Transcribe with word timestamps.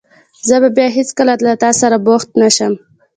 زه 0.47 0.55
به 0.61 0.69
بیا 0.75 0.87
هېڅکله 0.97 1.33
له 1.45 1.53
تاسره 1.63 1.97
بوخت 2.05 2.29
نه 2.41 2.49
شم. 2.55 2.73